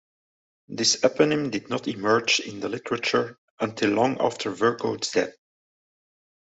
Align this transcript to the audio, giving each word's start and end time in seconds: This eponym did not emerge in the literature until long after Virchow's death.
This 0.67 0.95
eponym 1.01 1.51
did 1.51 1.69
not 1.69 1.87
emerge 1.87 2.39
in 2.39 2.59
the 2.59 2.69
literature 2.69 3.37
until 3.59 3.91
long 3.91 4.17
after 4.19 4.49
Virchow's 4.49 5.11
death. 5.11 5.35